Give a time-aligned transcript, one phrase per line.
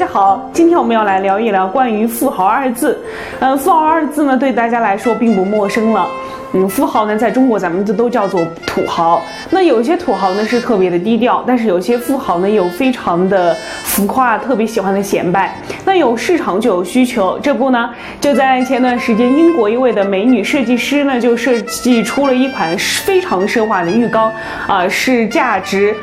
[0.00, 2.98] 大家好，今天我们要来聊一聊关于富豪二字。
[3.38, 6.08] 嗯，富豪二字呢，对大家来说并不陌生了。
[6.54, 9.20] 嗯，富豪呢，在中国咱们就都叫做土豪。
[9.50, 13.54] 那有些土豪呢是特别的低调，但是有些富豪呢又非常的
[13.84, 15.54] 浮夸，特别喜欢的显摆。
[15.84, 17.90] 那有市场就有需求，这不呢，
[18.22, 24.32] 就在前段时间，英国一位的美女设计师呢就设计出了一款非常奢华的浴缸，
[24.66, 25.94] 啊，是价值，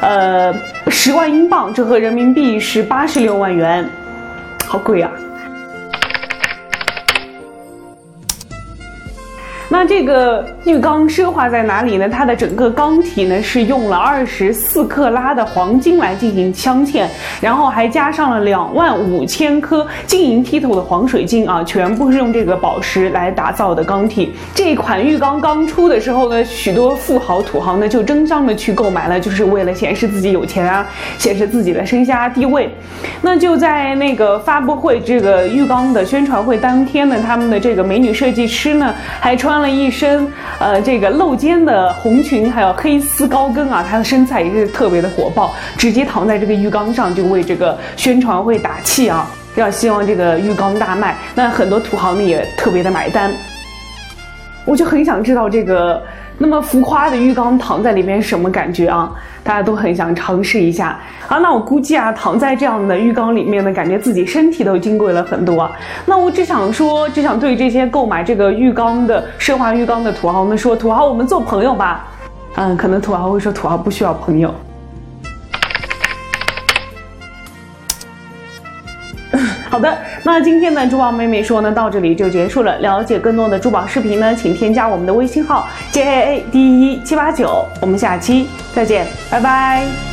[0.00, 0.54] 呃，
[0.94, 3.88] 十万英镑，折合人民币是八十六万元，
[4.68, 5.10] 好贵啊。
[9.72, 12.06] 那这个浴缸奢华在哪里呢？
[12.06, 17.06] 它的整个缸体呢是用了二十四克拉的黄金来进行镶嵌，
[17.40, 24.34] 然后还加上了两万五千颗晶莹剔透的黄水晶啊，全部是用这个宝石来打造的缸体。
[24.54, 30.86] 这款浴缸刚出的时候呢，许多富豪土豪呢就争相的去购买了，就是为了显示自己有钱啊，
[31.16, 32.68] 显示自己的身家地位。
[33.22, 39.61] 那就在那个发布会这个浴缸的宣传会当天呢，他们的这个美女设计师呢还穿。
[39.62, 51.16] 了一身呃这个露肩的红裙，还有黑丝高跟啊，她的身材也是特别的火爆，直接躺在这个浴缸上就为这个宣传会打气啊，要希望这个浴缸大卖。
[51.34, 53.30] 那很多土豪呢也特别的买单，
[54.66, 56.02] 我就很想知道这个。
[56.42, 59.08] 那么浮夸的浴缸躺在里面什么感觉啊？
[59.44, 60.98] 大家都很想尝试一下
[61.28, 61.38] 啊。
[61.38, 65.70] 那我估计啊，躺在这样的浴缸里面呢，感觉自己身体都金贵了很多。
[66.04, 72.08] 那我只想说，只想对这些购买这个浴缸的奢华浴缸的土豪们说：土豪，我们做朋友吧。
[72.56, 74.52] 嗯，可能土豪会说，土豪不需要朋友。
[79.72, 82.76] 好的，那今天呢珠宝妹妹说呢，到这里就结束了。
[82.80, 87.66] 了解更多的珠宝视频呢，请添加我们的微信号 J A A D 一七八九。
[87.80, 90.11] 我们下期再见，拜拜。